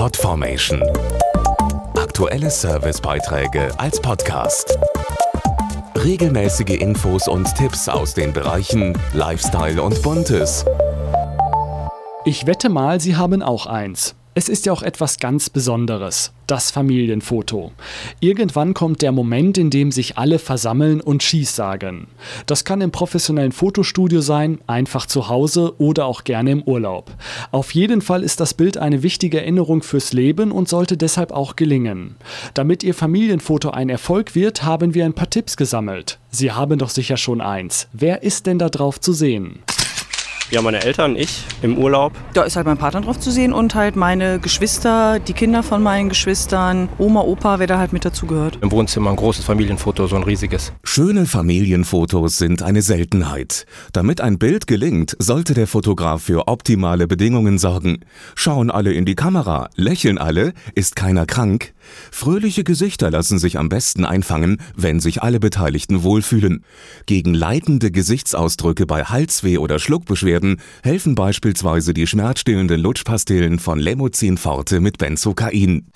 Podformation. 0.00 0.82
Aktuelle 1.94 2.48
Servicebeiträge 2.48 3.68
als 3.76 4.00
Podcast. 4.00 4.78
Regelmäßige 5.94 6.80
Infos 6.80 7.28
und 7.28 7.54
Tipps 7.54 7.86
aus 7.86 8.14
den 8.14 8.32
Bereichen 8.32 8.98
Lifestyle 9.12 9.82
und 9.82 10.00
Buntes. 10.00 10.64
Ich 12.24 12.46
wette 12.46 12.70
mal, 12.70 12.98
Sie 12.98 13.16
haben 13.16 13.42
auch 13.42 13.66
eins. 13.66 14.16
Es 14.32 14.48
ist 14.48 14.64
ja 14.64 14.72
auch 14.72 14.82
etwas 14.82 15.18
ganz 15.18 15.50
Besonderes, 15.50 16.32
das 16.46 16.70
Familienfoto. 16.70 17.72
Irgendwann 18.20 18.74
kommt 18.74 19.02
der 19.02 19.10
Moment, 19.10 19.58
in 19.58 19.70
dem 19.70 19.90
sich 19.90 20.18
alle 20.18 20.38
versammeln 20.38 21.00
und 21.00 21.24
Schieß 21.24 21.56
sagen. 21.56 22.06
Das 22.46 22.64
kann 22.64 22.80
im 22.80 22.92
professionellen 22.92 23.50
Fotostudio 23.50 24.20
sein, 24.20 24.60
einfach 24.68 25.06
zu 25.06 25.28
Hause 25.28 25.74
oder 25.78 26.06
auch 26.06 26.22
gerne 26.22 26.52
im 26.52 26.62
Urlaub. 26.62 27.10
Auf 27.50 27.74
jeden 27.74 28.02
Fall 28.02 28.22
ist 28.22 28.38
das 28.38 28.54
Bild 28.54 28.78
eine 28.78 29.02
wichtige 29.02 29.40
Erinnerung 29.40 29.82
fürs 29.82 30.12
Leben 30.12 30.52
und 30.52 30.68
sollte 30.68 30.96
deshalb 30.96 31.32
auch 31.32 31.56
gelingen. 31.56 32.14
Damit 32.54 32.84
Ihr 32.84 32.94
Familienfoto 32.94 33.70
ein 33.70 33.88
Erfolg 33.88 34.36
wird, 34.36 34.62
haben 34.62 34.94
wir 34.94 35.06
ein 35.06 35.14
paar 35.14 35.30
Tipps 35.30 35.56
gesammelt. 35.56 36.20
Sie 36.30 36.52
haben 36.52 36.78
doch 36.78 36.90
sicher 36.90 37.16
schon 37.16 37.40
eins. 37.40 37.88
Wer 37.92 38.22
ist 38.22 38.46
denn 38.46 38.60
da 38.60 38.68
drauf 38.68 39.00
zu 39.00 39.12
sehen? 39.12 39.58
Ja, 40.50 40.62
meine 40.62 40.82
Eltern, 40.82 41.14
ich 41.14 41.44
im 41.62 41.78
Urlaub. 41.78 42.12
Da 42.34 42.42
ist 42.42 42.56
halt 42.56 42.66
mein 42.66 42.76
Partner 42.76 43.02
drauf 43.02 43.20
zu 43.20 43.30
sehen 43.30 43.52
und 43.52 43.76
halt 43.76 43.94
meine 43.94 44.40
Geschwister, 44.40 45.20
die 45.20 45.32
Kinder 45.32 45.62
von 45.62 45.80
meinen 45.80 46.08
Geschwistern, 46.08 46.88
Oma, 46.98 47.20
Opa, 47.20 47.60
wer 47.60 47.68
da 47.68 47.78
halt 47.78 47.92
mit 47.92 48.04
dazugehört. 48.04 48.58
Im 48.60 48.72
Wohnzimmer 48.72 49.10
ein 49.10 49.16
großes 49.16 49.44
Familienfoto, 49.44 50.08
so 50.08 50.16
ein 50.16 50.24
riesiges. 50.24 50.72
Schöne 50.82 51.26
Familienfotos 51.26 52.38
sind 52.38 52.62
eine 52.64 52.82
Seltenheit. 52.82 53.64
Damit 53.92 54.20
ein 54.20 54.38
Bild 54.40 54.66
gelingt, 54.66 55.14
sollte 55.20 55.54
der 55.54 55.68
Fotograf 55.68 56.22
für 56.22 56.48
optimale 56.48 57.06
Bedingungen 57.06 57.58
sorgen. 57.58 58.00
Schauen 58.34 58.72
alle 58.72 58.92
in 58.92 59.04
die 59.04 59.14
Kamera, 59.14 59.68
lächeln 59.76 60.18
alle, 60.18 60.52
ist 60.74 60.96
keiner 60.96 61.26
krank. 61.26 61.74
Fröhliche 62.10 62.64
Gesichter 62.64 63.10
lassen 63.10 63.38
sich 63.38 63.58
am 63.58 63.68
besten 63.68 64.04
einfangen, 64.04 64.58
wenn 64.76 65.00
sich 65.00 65.22
alle 65.22 65.40
Beteiligten 65.40 66.02
wohlfühlen. 66.02 66.64
Gegen 67.06 67.34
leitende 67.34 67.90
Gesichtsausdrücke 67.90 68.86
bei 68.86 69.04
Halsweh 69.04 69.58
oder 69.58 69.78
Schluckbeschwerden 69.78 70.60
helfen 70.82 71.14
beispielsweise 71.14 71.94
die 71.94 72.06
schmerzstillenden 72.06 72.80
Lutschpastillen 72.80 73.58
von 73.58 73.78
Lemozin 73.78 74.36
Forte 74.36 74.80
mit 74.80 74.98
Benzokain. 74.98 75.86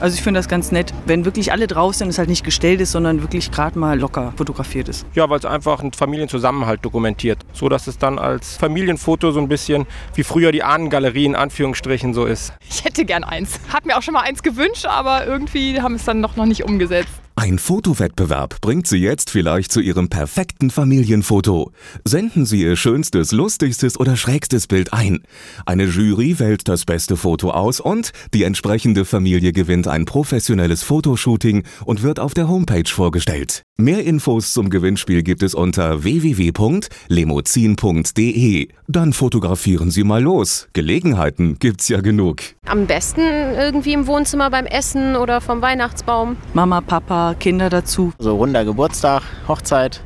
Also 0.00 0.14
ich 0.14 0.22
finde 0.22 0.38
das 0.38 0.48
ganz 0.48 0.72
nett, 0.72 0.94
wenn 1.04 1.26
wirklich 1.26 1.52
alle 1.52 1.66
drauf 1.66 1.94
sind, 1.94 2.08
es 2.08 2.16
halt 2.16 2.30
nicht 2.30 2.42
gestellt 2.42 2.80
ist, 2.80 2.92
sondern 2.92 3.20
wirklich 3.20 3.50
gerade 3.50 3.78
mal 3.78 3.98
locker 3.98 4.32
fotografiert 4.34 4.88
ist. 4.88 5.04
Ja, 5.14 5.28
weil 5.28 5.38
es 5.38 5.44
einfach 5.44 5.80
einen 5.80 5.92
Familienzusammenhalt 5.92 6.82
dokumentiert. 6.82 7.44
So 7.52 7.68
dass 7.68 7.86
es 7.86 7.98
dann 7.98 8.18
als 8.18 8.56
Familienfoto 8.56 9.30
so 9.30 9.40
ein 9.40 9.48
bisschen 9.48 9.86
wie 10.14 10.24
früher 10.24 10.52
die 10.52 10.62
Ahnengalerie 10.62 11.26
in 11.26 11.34
Anführungsstrichen 11.34 12.14
so 12.14 12.24
ist. 12.24 12.54
Ich 12.66 12.82
hätte 12.82 13.04
gern 13.04 13.24
eins. 13.24 13.60
Hab 13.70 13.84
mir 13.84 13.98
auch 13.98 14.02
schon 14.02 14.14
mal 14.14 14.22
eins 14.22 14.42
gewünscht, 14.42 14.86
aber 14.86 15.26
irgendwie 15.26 15.82
haben 15.82 15.96
es 15.96 16.04
dann 16.06 16.20
noch, 16.20 16.34
noch 16.34 16.46
nicht 16.46 16.64
umgesetzt. 16.64 17.19
Ein 17.40 17.58
Fotowettbewerb 17.58 18.60
bringt 18.60 18.86
Sie 18.86 18.98
jetzt 18.98 19.30
vielleicht 19.30 19.72
zu 19.72 19.80
Ihrem 19.80 20.10
perfekten 20.10 20.68
Familienfoto. 20.68 21.72
Senden 22.04 22.44
Sie 22.44 22.60
Ihr 22.60 22.76
schönstes, 22.76 23.32
lustigstes 23.32 23.98
oder 23.98 24.18
schrägstes 24.18 24.66
Bild 24.66 24.92
ein. 24.92 25.22
Eine 25.64 25.84
Jury 25.84 26.38
wählt 26.38 26.68
das 26.68 26.84
beste 26.84 27.16
Foto 27.16 27.52
aus 27.52 27.80
und 27.80 28.10
die 28.34 28.42
entsprechende 28.42 29.06
Familie 29.06 29.54
gewinnt 29.54 29.88
ein 29.88 30.04
professionelles 30.04 30.82
Fotoshooting 30.82 31.64
und 31.86 32.02
wird 32.02 32.20
auf 32.20 32.34
der 32.34 32.46
Homepage 32.46 32.86
vorgestellt. 32.86 33.62
Mehr 33.80 34.04
Infos 34.04 34.52
zum 34.52 34.68
Gewinnspiel 34.68 35.22
gibt 35.22 35.42
es 35.42 35.54
unter 35.54 36.04
www.lemozin.de. 36.04 38.68
Dann 38.88 39.14
fotografieren 39.14 39.90
Sie 39.90 40.04
mal 40.04 40.22
los. 40.22 40.68
Gelegenheiten 40.74 41.56
gibt's 41.58 41.88
ja 41.88 42.02
genug. 42.02 42.42
Am 42.66 42.86
besten 42.86 43.22
irgendwie 43.22 43.94
im 43.94 44.06
Wohnzimmer 44.06 44.50
beim 44.50 44.66
Essen 44.66 45.16
oder 45.16 45.40
vom 45.40 45.62
Weihnachtsbaum. 45.62 46.36
Mama, 46.52 46.82
Papa, 46.82 47.29
Kinder 47.34 47.70
dazu. 47.70 48.12
So 48.18 48.36
runder 48.36 48.64
Geburtstag, 48.64 49.22
Hochzeit, 49.48 50.00